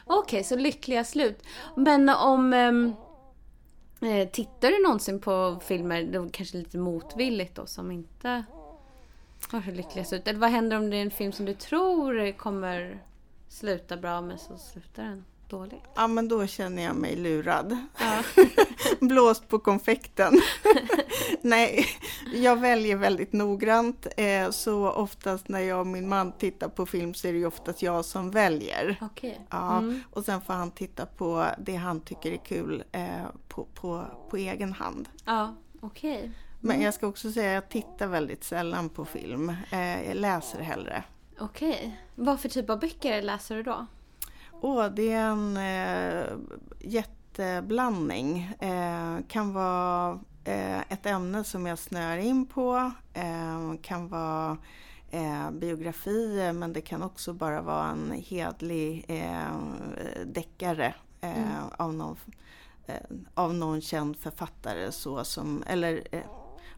[0.05, 1.43] Okej, så lyckliga slut.
[1.77, 2.53] Men om...
[2.53, 2.95] ehm,
[4.01, 8.45] eh, tittar du någonsin på filmer, då kanske lite motvilligt då, som inte
[9.51, 10.29] har så lyckliga slut?
[10.29, 13.03] Eller vad händer om det är en film som du tror kommer
[13.49, 15.83] sluta bra men så slutar den dåligt?
[15.95, 17.77] Ja, men då känner jag mig lurad.
[17.99, 18.23] Ja.
[19.01, 20.41] Blåst på konfekten.
[21.43, 21.87] Nej,
[22.35, 24.07] jag väljer väldigt noggrant.
[24.17, 27.47] Eh, så oftast när jag och min man tittar på film så är det ju
[27.47, 28.97] oftast jag som väljer.
[29.01, 29.47] Okej.
[29.51, 30.01] Ja, Mm.
[30.11, 33.07] och sen får han titta på det han tycker är kul eh,
[33.49, 35.09] på, på, på egen hand.
[35.25, 36.31] Ja, okej.
[36.61, 39.49] Men jag ska också säga att jag tittar väldigt sällan på film.
[39.71, 41.03] Eh, jag läser hellre.
[41.39, 42.01] Okej.
[42.15, 43.87] Vad för typ av böcker läser du då?
[44.61, 46.27] Åh, det är en eh,
[46.81, 48.55] jätteblandning.
[48.61, 52.92] Eh, kan vara eh, ett ämne som jag snör in på.
[53.14, 54.59] Eh, kan vara
[55.11, 61.49] eh, biografier men det kan också bara vara en hedlig eh, deckare eh, Mm.
[61.79, 62.16] av, någon,
[63.35, 64.92] av någon känd författare.
[64.92, 66.03] Så som, eller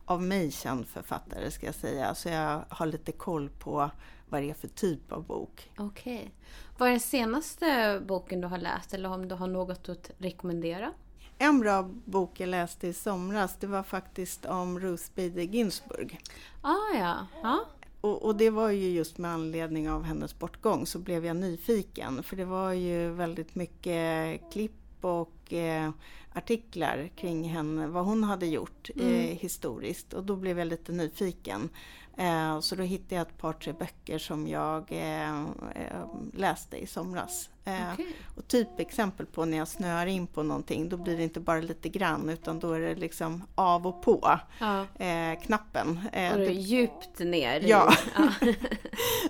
[0.04, 2.14] av mig känd författare ska jag säga.
[2.14, 3.90] Så jag har lite koll på
[4.32, 5.70] vad det är för typ av bok.
[5.78, 6.34] Okej.
[6.78, 10.92] Vad är den senaste boken du har läst eller om du har något att rekommendera?
[11.38, 16.20] En bra bok jag läste i somras, det var faktiskt om Ruth Bader Ginsburg.
[16.62, 17.26] Ah, ja.
[17.42, 17.64] ja.
[18.00, 22.22] Och, och det var ju just med anledning av hennes bortgång så blev jag nyfiken.
[22.22, 25.90] För det var ju väldigt mycket klipp och eh,
[26.34, 29.36] artiklar kring henne, vad hon hade gjort eh, Mm.
[29.36, 30.12] historiskt.
[30.12, 31.68] Och då blev jag lite nyfiken.
[32.16, 36.86] Eh, så då hittade jag ett par, tre böcker som jag eh, eh, läste i
[36.86, 37.50] somras.
[37.64, 38.06] Eh, Okej.
[38.36, 41.88] och typexempel på när jag snöar in på någonting, då blir det inte bara lite
[41.88, 44.86] grann utan då är det liksom av och på Ja.
[45.04, 46.00] eh, knappen.
[46.12, 47.60] Eh, Och det, djupt ner.
[47.60, 47.92] Ja.
[48.16, 48.28] ja.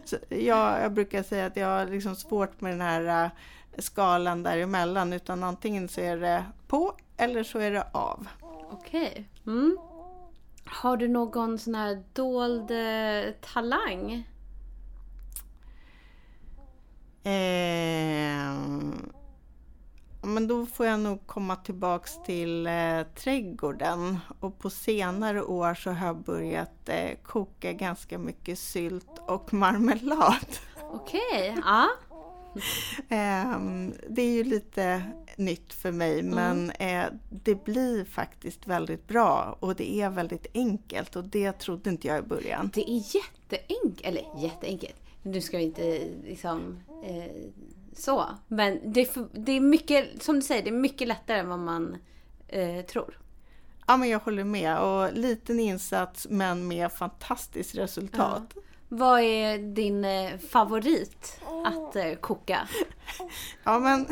[0.04, 3.30] så jag, jag brukar säga att jag har liksom svårt med den här eh,
[3.78, 8.28] skalan däremellan utan antingen så är det på eller så är det av.
[8.70, 9.28] Okej.
[9.46, 9.78] Mm.
[10.64, 14.28] Har du någon sån här dold eh, talang?
[17.24, 19.12] Ehm,
[20.22, 25.90] men då får jag nog komma tillbaks till eh, trädgården och på senare år så
[25.90, 30.46] har jag börjat eh, koka ganska mycket sylt och marmelad.
[30.80, 31.56] Okej.
[31.64, 31.88] Ja.
[33.08, 35.02] Ehm, det är ju lite
[35.36, 41.16] nytt för mig men eh, det blir faktiskt väldigt bra och det är väldigt enkelt
[41.16, 42.70] och det trodde inte jag i början.
[42.74, 44.00] Det är jätteenkelt.
[44.02, 44.96] Eller jätteenkelt.
[45.22, 46.78] Nu ska vi inte liksom...
[47.04, 47.32] Eh,
[47.96, 48.24] så.
[48.48, 51.48] Men det är, för, det är mycket, som du säger, det är mycket lättare än
[51.48, 51.96] vad man
[52.48, 53.18] eh, tror.
[53.86, 58.54] Ja men jag håller med och liten insats men med fantastiskt resultat.
[58.94, 62.68] Vad är din eh, favorit att eh, koka?
[63.64, 64.06] Ja men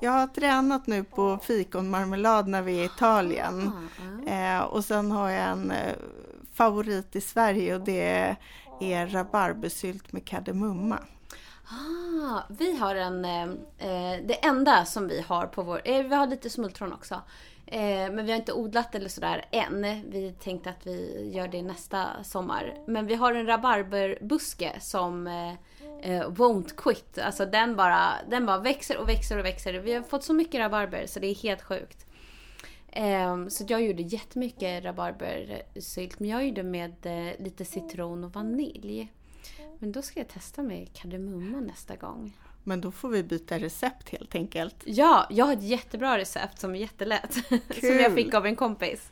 [0.00, 3.72] jag har tränat nu på fikonmarmelad när vi är i Italien.
[4.26, 5.72] Eh, och sen har jag en
[6.52, 8.36] favorit i Sverige och det
[8.80, 10.98] är rabarbersylt med kardemumma.
[11.70, 13.24] Ah, vi har en...
[13.24, 15.80] Eh, det enda som vi har på vår...
[15.84, 17.22] Eh, vi har lite smultron också.
[17.70, 19.82] Eh, men vi har inte odlat eller sådär än.
[20.10, 22.74] Vi tänkte att vi gör det nästa sommar.
[22.86, 25.50] Men vi har en rabarberbuske som eh,
[26.02, 27.18] eh won't quit.
[27.18, 29.72] Alltså den bara, den bara växer och växer och växer.
[29.72, 32.06] Vi har fått så mycket rabarber så det är helt sjukt.
[32.88, 36.20] Eh, så jag gjorde jättemycket rabarbersylt.
[36.20, 39.12] Men jag gjorde med eh, lite citron och vanilj.
[39.78, 42.32] Men då ska jag testa med kardemumma nästa gång.
[42.64, 44.76] Men då får vi byta recept helt enkelt.
[44.84, 47.34] Ja, jag har ett jättebra recept som är jättelätt.
[47.80, 49.10] som jag fick av en kompis.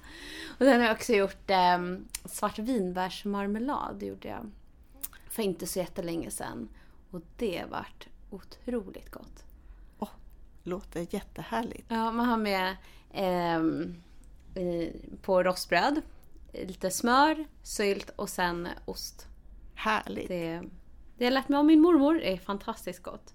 [0.49, 1.79] Och sen har jag också gjort eh,
[2.25, 4.03] svartvinbärsmarmelad.
[4.03, 4.51] gjorde jag
[5.31, 6.69] för inte så jättelänge sedan.
[7.11, 9.45] Och det vart otroligt gott.
[9.99, 10.11] Oh,
[10.63, 11.87] låter jättehärligt.
[11.89, 12.77] Ja, man har med
[13.11, 13.61] eh,
[15.23, 16.03] på rostbröd,
[16.53, 19.27] lite smör, sylt och sen ost.
[19.75, 20.29] Härligt.
[20.29, 20.63] Det,
[21.19, 22.21] det jag lärt mig av min mormor.
[22.21, 23.35] Är fantastiskt gott.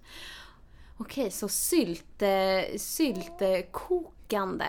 [0.97, 4.65] Okej, så sylte, syltekokande.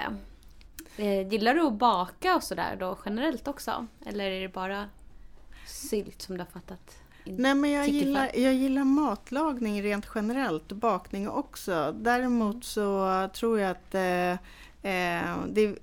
[0.96, 3.86] Eh, gillar du att baka och sådär då generellt också?
[4.06, 4.88] Eller är det bara
[5.66, 6.98] sylt som du har fattat?
[7.24, 11.94] Nej men jag gillar, jag gillar matlagning rent generellt, bakning också.
[12.00, 14.46] Däremot så tror jag att eh,
[14.84, 15.78] eh det,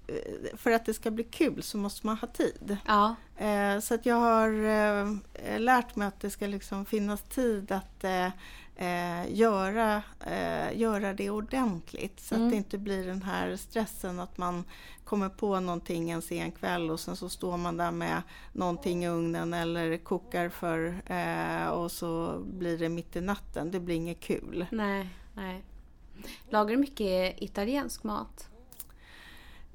[0.54, 2.78] för att det ska bli kul så måste man ha tid.
[2.86, 3.16] Ja.
[3.38, 8.04] Eh, så att jag har eh, lärt mig att det ska liksom finnas tid att
[8.04, 8.28] eh,
[8.76, 12.48] eh, göra, eh, göra det ordentligt så mm.
[12.48, 14.64] att det inte blir den här stressen att man
[15.04, 18.22] kommer på någonting en sen kväll och sen så står man där med
[18.54, 23.72] någonting i ugnen eller kokar för eh, och så blir det mitt i natten.
[23.72, 24.66] Det blir inget kul.
[24.72, 25.64] Nej, nej.
[26.50, 28.51] Lagar du mycket italiensk mat?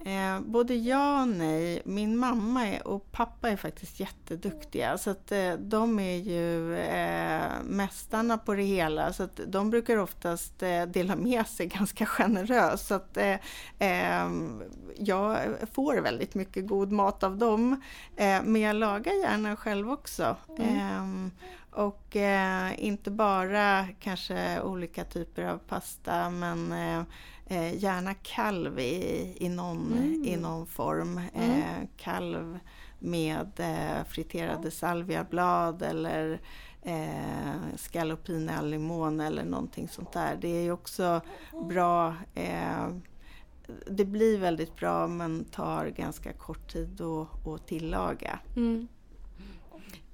[0.07, 1.83] Eh, både ja och nej.
[1.85, 4.99] Min mamma är, och pappa är faktiskt jätteduktiga.
[4.99, 9.13] Så att, eh, de är ju eh, mästarna på det hela.
[9.13, 12.87] Så att de brukar oftast eh, dela med sig ganska generöst.
[12.87, 13.37] Så att, eh,
[13.79, 14.63] ehm,
[14.97, 15.39] jag
[15.73, 17.83] får väldigt mycket god mat av dem.
[18.17, 20.37] Eh, men jag lagar gärna själv också.
[20.59, 20.79] Mm.
[20.79, 21.31] Ehm,
[21.71, 26.73] och eh, inte bara kanske olika typer av pasta men
[27.49, 30.25] Eh, gärna kalv i, i, någon, mm.
[30.25, 31.21] i någon form.
[31.35, 31.51] Mm.
[31.51, 32.59] Eh, kalv
[32.99, 36.41] med eh, friterade salviablad eller
[36.83, 40.39] eh, scallopine al limon eller någonting sånt där.
[40.41, 41.21] Det är ju också
[41.69, 42.15] bra.
[42.35, 42.89] Eh,
[43.87, 48.39] det blir väldigt bra men tar ganska kort tid att, att tillaga.
[48.57, 48.89] Mm.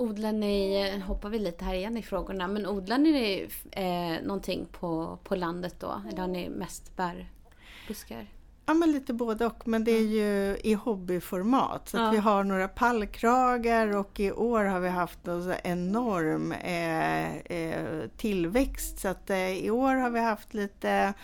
[0.02, 5.18] Odlar ni, hoppar vi lite här igen i frågorna, men odlar ni eh, någonting på,
[5.24, 6.02] på landet då?
[6.08, 8.26] Eller har ni mest bärbuskar?
[8.66, 11.88] Ja men lite både och, men det är ju i hobbyformat.
[11.88, 12.10] Så ja.
[12.10, 18.98] vi har några pallkragar och i år har vi haft en enorm eh, eh, tillväxt.
[18.98, 21.14] Så att eh, i år har vi haft lite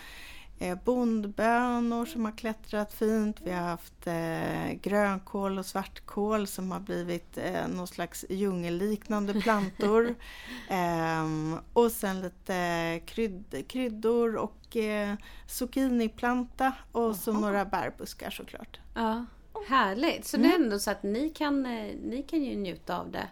[0.59, 3.37] eh, bondbönor som har klättrat fint.
[3.41, 10.15] Vi har haft eh, grönkål och svartkål som har blivit eh, någon slags djungelliknande plantor.
[10.69, 15.15] eh, och sen lite krydd, kryddor och eh,
[15.47, 18.79] zucchiniplanta och så några bärbuskar såklart.
[18.93, 19.25] Ja,
[19.67, 20.25] Härligt!
[20.25, 20.49] Så mm.
[20.49, 23.27] det är ändå så att ni kan, eh, ni kan ju njuta av det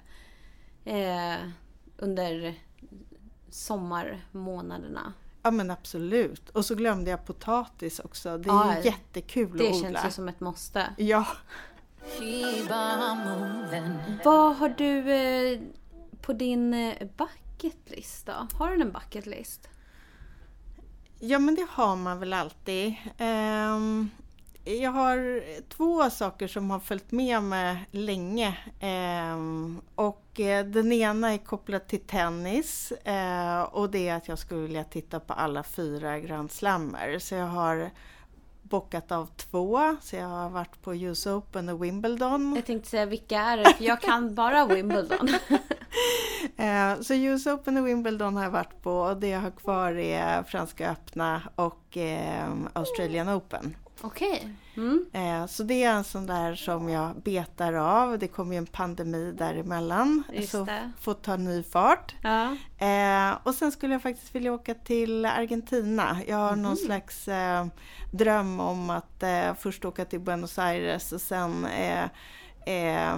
[0.91, 1.49] eh,
[1.97, 2.55] under
[3.49, 5.13] sommarmånaderna.
[5.41, 6.49] Ja men absolut.
[6.49, 8.37] Och så glömde jag potatis också.
[8.37, 9.87] Det är ja, jättekul det att odla.
[9.87, 10.93] Det känns ju som ett måste.
[10.97, 11.27] Ja.
[14.23, 15.59] Vad har du eh,
[16.21, 18.47] på din eh, bucketlist då?
[18.57, 19.69] Har du en bucketlist?
[21.19, 22.93] Ja men det har man väl alltid.
[23.19, 24.09] Um,
[24.67, 28.57] jag har två saker som har följt med mig länge.
[28.79, 34.39] Ehm, och eh, den ena är kopplad till tennis eh, och det är att jag
[34.39, 37.19] skulle vilja titta på alla fyra Grand Slammer.
[37.19, 37.89] Så jag har
[38.61, 42.55] bockat av två, så jag har varit på US Open och Wimbledon.
[42.55, 45.29] Jag tänkte säga vilka är det, för jag kan bara Wimbledon.
[46.57, 49.97] Eh, så US Open och Wimbledon har jag varit på och det jag har kvar
[49.97, 51.97] är Franska öppna och
[52.73, 53.75] Australian Open.
[54.01, 54.49] Okej.
[54.75, 55.05] Mm.
[55.13, 58.19] Eh, så det är en sån där som jag betar av.
[58.19, 60.23] Det kommer ju en pandemi däremellan.
[60.33, 60.91] Just så det.
[61.01, 62.15] får ta ny fart.
[62.21, 62.57] Ja.
[62.87, 66.17] Eh, och sen skulle jag faktiskt vilja åka till Argentina.
[66.27, 66.61] Jag har mm.
[66.61, 67.65] någon slags eh,
[68.11, 69.23] dröm om att
[69.59, 72.03] först åka till Buenos Aires och sen eh,
[72.65, 73.17] eh,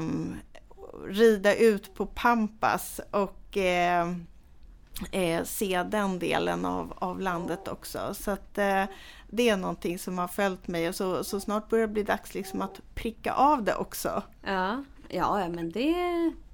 [1.08, 8.14] rida ut på Pampas och eh, se den delen av, av landet också.
[8.14, 8.84] Så att eh,
[9.32, 12.34] det är någonting som har följt mig och så, så snart börjar det bli dags
[12.34, 14.24] liksom att pricka av det också.
[14.42, 15.94] Ja, ja men det,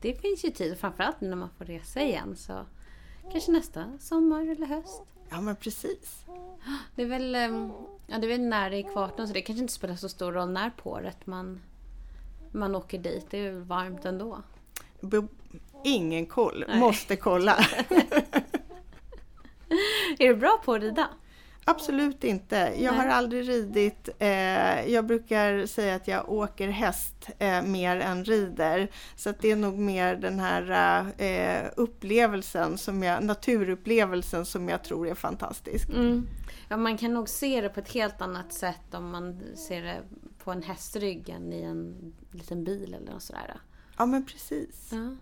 [0.02, 0.78] det finns ju tid.
[0.80, 2.36] Framförallt när man får resa igen.
[2.38, 2.66] Så
[3.32, 5.02] kanske nästa sommar eller höst.
[5.30, 6.26] Ja men precis.
[6.96, 7.72] Det är väl, ehm,
[8.08, 10.70] ja, det är väl nära ekvatorn så det kanske inte spelar så stor roll när
[10.70, 11.62] på året man,
[12.52, 13.28] man åker dit.
[13.30, 14.42] Det är ju varmt ändå.
[15.84, 16.80] Ingen koll, Nej.
[16.80, 17.58] måste kolla.
[20.20, 21.10] är du bra på att rida?
[21.68, 22.56] Absolut inte.
[22.56, 23.06] Jag Nej.
[23.06, 24.10] har aldrig ridit.
[24.20, 28.92] Eh, jag brukar säga att jag åker häst eh, mer än rider.
[29.16, 35.08] Så det är nog mer den här eh, upplevelsen, som jag, naturupplevelsen som jag tror
[35.08, 35.90] är fantastisk.
[35.90, 36.28] Mm.
[36.70, 40.02] Ja, man kan nog se det på ett helt annat sätt om man ser det
[40.44, 43.60] på en hästrygg än i en liten bil eller något sådär.
[43.98, 44.90] Ja men precis.
[44.92, 45.16] Ja.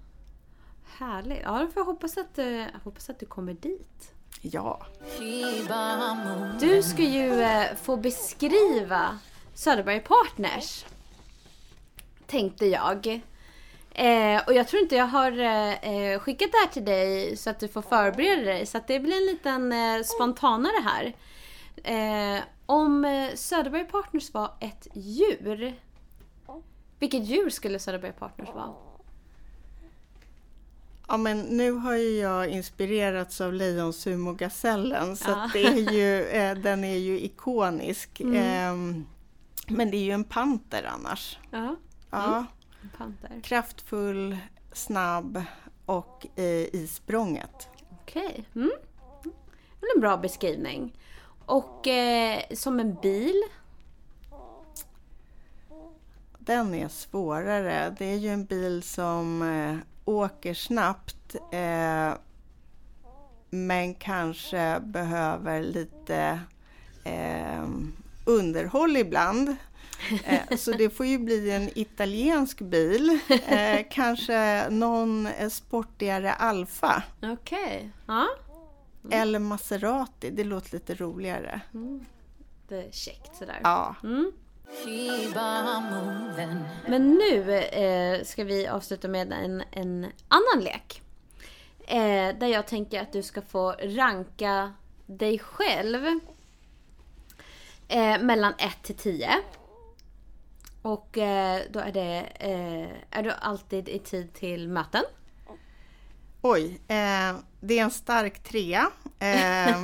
[0.97, 1.41] Härligt.
[1.43, 4.12] Ja, får jag hoppas att, jag hoppas att du kommer dit.
[4.41, 4.85] Ja.
[6.59, 9.19] Du ska ju eh, få beskriva
[9.53, 10.85] Söderberg Partners.
[12.27, 13.21] Tänkte jag.
[13.91, 17.59] Eh, och jag tror inte jag har eh, skickat det här till dig så att
[17.59, 18.65] du får förbereda dig.
[18.65, 21.13] Så det blir en liten eh, spontanare här.
[21.83, 25.75] Eh, om eh, Söderberg Partners var ett djur.
[26.99, 28.73] Vilket djur skulle Söderberg Partners vara?
[31.13, 35.49] Ja men nu har ju jag inspirerats av Lejonsumo-gasellen så Ja.
[35.53, 38.19] det är ju, eh, den är ju ikonisk.
[38.21, 38.35] Mm.
[38.35, 39.05] Ehm,
[39.67, 41.39] men det är ju en panter annars.
[41.51, 41.75] Ja,
[42.11, 42.45] Ja,
[42.81, 43.41] en panter.
[43.43, 44.37] kraftfull,
[44.73, 45.43] snabb
[45.85, 46.43] och eh,
[46.75, 47.67] i språnget.
[48.01, 48.45] Okej.
[48.55, 48.71] Mm.
[49.79, 50.97] Det är en bra beskrivning.
[51.45, 53.43] Och eh, som en bil.
[56.39, 57.95] Den är svårare.
[57.99, 62.13] Det är ju en bil som eh, åker snabbt eh,
[63.49, 66.39] men kanske behöver lite
[67.03, 67.63] eh,
[68.25, 69.55] underhåll ibland.
[70.25, 73.19] Eh, så det får ju bli en italiensk bil.
[73.47, 77.03] Eh, kanske någon eh, sportigare Alfa.
[77.21, 77.91] Okej.
[78.07, 78.27] Ja.
[79.11, 81.61] Eller Maserati, det låter lite roligare.
[82.67, 83.59] Det är käckt sådär.
[83.63, 83.95] Ja.
[84.03, 84.31] Mm.
[86.87, 91.01] Men nu eh, ska vi avsluta med en, en annan lek.
[91.87, 94.73] Eh, där jag tänker att du ska få ranka
[95.05, 96.19] dig själv
[97.87, 99.29] eh, mellan 1 till 10.
[100.81, 105.03] Och eh, då är det, eh, är du alltid i tid till möten?
[106.45, 108.91] Oj, eh, det är en stark trea.
[109.19, 109.83] Eh,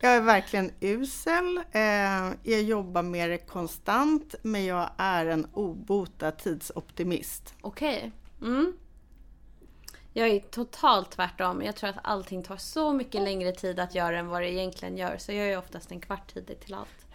[0.00, 1.56] jag är verkligen usel.
[1.72, 7.54] Eh, jag jobbar med det konstant, men jag är en obotad tidsoptimist.
[7.60, 8.12] Okej.
[8.42, 8.72] Mm.
[10.12, 11.62] Jag är totalt tvärtom.
[11.62, 14.96] Jag tror att allting tar så mycket längre tid att göra än vad det egentligen
[14.96, 15.16] gör.
[15.18, 17.06] Så jag är oftast en kvart tidig till allt.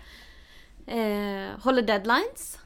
[0.87, 2.59] Eh, håller deadlines.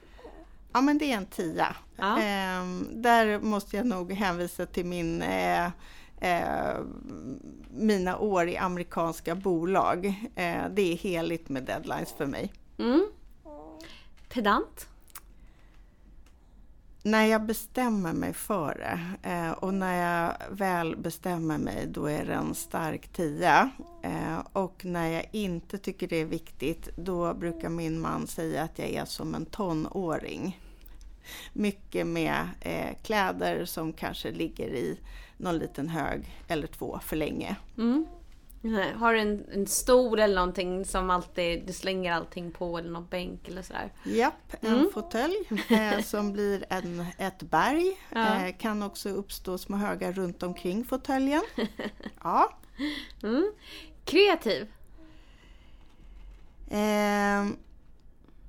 [0.73, 1.75] Ja, men det är en tia.
[1.95, 2.17] Ja.
[2.17, 5.65] Eh, där måste jag nog hänvisa till min, eh,
[6.17, 6.79] eh,
[7.71, 10.05] mina år i amerikanska bolag.
[10.35, 12.53] Eh, det är heligt med deadlines för mig.
[12.77, 13.05] Mm.
[14.29, 14.87] Pedant.
[17.03, 22.25] När jag bestämmer mig för det eh, och när jag väl bestämmer mig då är
[22.25, 23.69] det en stark tia.
[24.03, 28.79] Eh, och när jag inte tycker det är viktigt då brukar min man säga att
[28.79, 30.59] jag är som en tonåring.
[31.53, 34.99] Mycket med eh, kläder som kanske ligger i
[35.37, 37.55] någon liten hög eller två för länge.
[37.77, 38.05] Mm.
[38.63, 42.89] Nej, Har du en, en stol eller någonting som alltid du slänger allting på eller
[42.89, 43.93] någon bänk eller sådär?
[44.05, 44.89] Japp, en Mm.
[44.93, 45.35] fåtölj
[45.69, 47.97] eh, som blir en, ett berg.
[48.09, 48.35] Ja.
[48.45, 51.41] Eh, kan också uppstå små högar runt omkring fåtöljen.
[52.23, 52.57] Ja.
[53.23, 53.51] Mm.
[54.05, 54.67] Kreativ.
[56.71, 57.57] Ehm,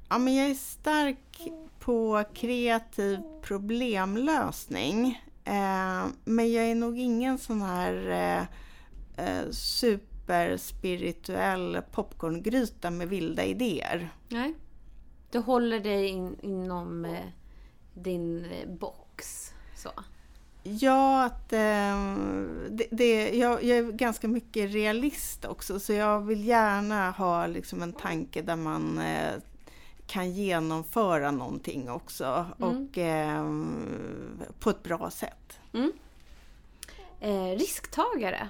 [0.09, 1.41] ja, men jag är stark
[1.79, 5.23] på kreativ problemlösning.
[5.45, 8.47] Ehm, men jag är nog ingen sån här
[9.17, 14.13] eh, superspirituell popcorngryta med vilda idéer.
[14.29, 14.55] Nej.
[15.31, 17.27] Du håller dig in, inom eh,
[17.95, 19.49] din eh, box.
[19.77, 19.91] Så.
[20.63, 22.15] Ja, att, eh,
[22.71, 27.83] det, det, jag, jag är ganska mycket realist också så jag vill gärna ha liksom
[27.83, 29.33] en tanke där man eh,
[30.07, 33.47] kan genomföra någonting också och eh,
[34.59, 35.59] på ett bra sätt.
[37.21, 38.49] Eh, risktagare.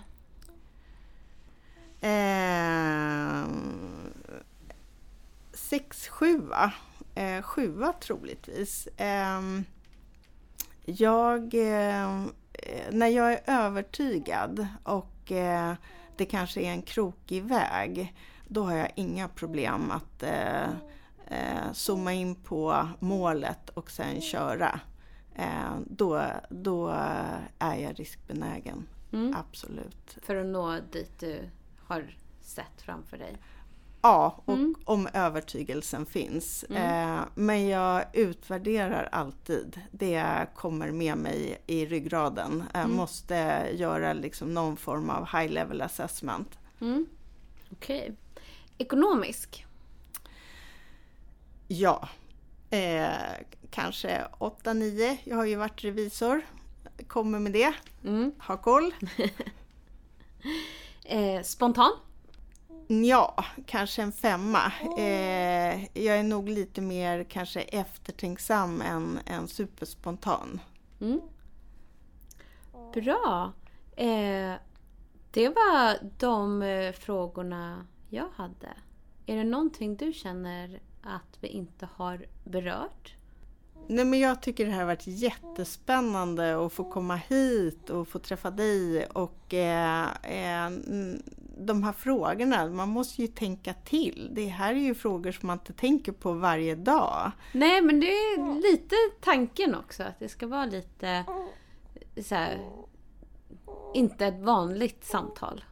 [2.03, 3.47] Eh,
[5.53, 6.73] sex, sjua.
[7.15, 8.87] Eh, sjua troligtvis.
[8.87, 9.41] Eh,
[10.85, 12.25] jag, eh,
[12.91, 15.75] när jag är övertygad och eh,
[16.17, 18.15] det kanske är en krokig väg,
[18.49, 20.71] då har jag inga problem att eh,
[21.27, 24.81] eh, zooma in på målet och sen köra.
[25.35, 26.89] Eh, då, då
[27.59, 28.87] är jag riskbenägen.
[29.13, 29.35] Mm.
[29.37, 30.19] Absolut.
[30.23, 31.51] För att nå dit du
[31.87, 33.37] har sett framför dig.
[34.03, 34.75] Ja, och Mm.
[34.85, 36.63] om övertygelsen finns.
[36.65, 39.81] Eh, men jag utvärderar alltid.
[39.91, 42.65] Det kommer med mig i ryggraden.
[42.75, 46.59] Jag måste göra liksom någon form av high level assessment.
[46.81, 47.07] Mm.
[47.73, 48.15] Okej.
[48.79, 49.67] Ekonomisk?
[51.69, 52.09] Ja,
[52.71, 53.07] eh,
[53.71, 55.19] kanske 8-9.
[55.25, 56.43] Jag har ju varit revisor.
[57.07, 57.75] Kommer med det.
[58.05, 58.33] Mm.
[58.39, 58.95] Har koll.
[61.05, 61.93] Eh, spontan?
[62.89, 64.73] Ja, kanske en femma.
[64.99, 70.61] Eh, jag är nog lite mer kanske eftertänksam än, än superspontan.
[71.01, 71.21] Mm.
[72.95, 73.53] Bra.
[73.97, 74.55] Eh,
[75.31, 78.69] det var de eh, frågorna jag hade.
[79.27, 83.15] Är det någonting du känner att vi inte har berört?
[83.89, 88.19] Nej, men jag tycker det här har varit jättespännande att få komma hit och få
[88.19, 90.71] träffa dig och eh, eh,
[91.59, 94.31] de här frågorna, man måste ju tänka till.
[94.33, 97.31] Det här är ju frågor som man inte tänker på varje dag.
[97.53, 100.03] Nej, men det är lite tanken också.
[100.03, 101.25] Att det ska vara lite
[102.23, 102.59] så här,
[103.95, 105.65] inte ett vanligt samtal.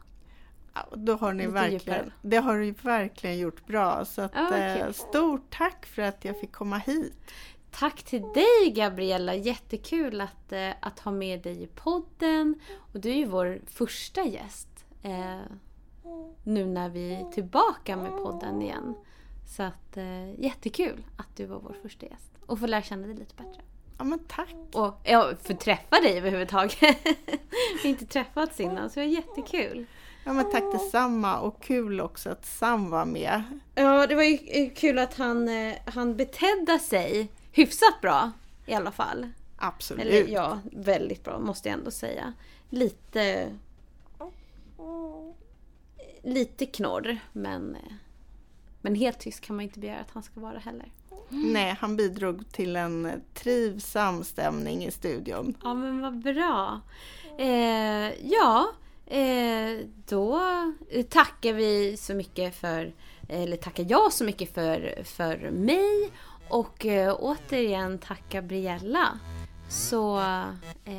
[0.95, 2.13] Då har ni Lite verkligen, djupare.
[2.23, 4.05] det har du verkligen gjort bra.
[4.05, 4.95] Så att, vad eh, kul.
[4.95, 7.31] stort tack för att jag fick komma hit.
[7.71, 12.61] Tack till dig Gabriella, jättekul att, eh, att ha med dig i podden.
[12.93, 14.68] Och du är ju vår första gäst.
[15.03, 15.41] Eh,
[16.45, 18.95] nu när vi är tillbaka med podden igen.
[19.57, 22.31] Så att eh, jättekul att du var vår första gäst.
[22.47, 23.62] Och få lära känna dig lite bättre.
[23.99, 24.55] Ja men tack.
[24.73, 26.81] Och ja, få träffa dig överhuvudtaget.
[26.83, 29.87] vi har inte träffats innan så det var jättekul.
[30.25, 33.43] Ja men tack detsamma och kul också att Sam var med.
[33.75, 38.30] Ja, det var ju eh, kul att han, eh, han betedde sig hyfsat bra
[38.66, 39.28] i alla fall.
[39.57, 40.07] Absolut.
[40.07, 42.32] Eller ja, väldigt bra måste jag ändå säga.
[42.68, 43.51] Lite...
[46.22, 47.76] Lite knorr, men...
[48.80, 50.92] Men helt tyst kan man inte begära att han ska vara heller.
[51.28, 55.55] Nej, han bidrog till en trivsam stämning i studion.
[55.62, 56.80] Ja, men vad bra.
[57.38, 58.68] Eh, ja,
[59.07, 60.40] eh, då
[61.09, 62.92] tackar vi så mycket för...
[63.28, 66.11] Eller tackar jag så mycket för, för mig.
[66.51, 69.18] Och eh, återigen tack, Gabriella,
[69.68, 70.18] Så
[70.84, 70.94] eh,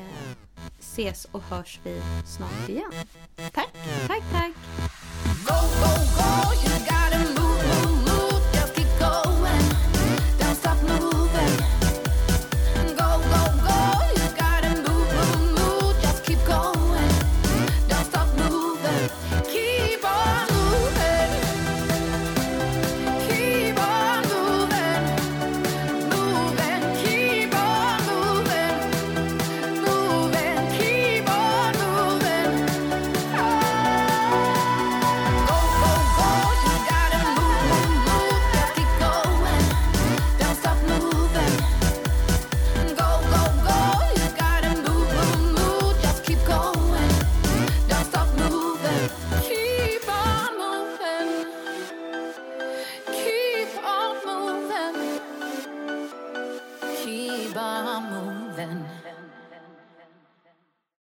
[0.79, 2.91] ses och hörs vi snart igen.
[3.35, 3.69] Tack,
[4.07, 4.51] tack, tack.
[5.47, 6.70] Go, go, go.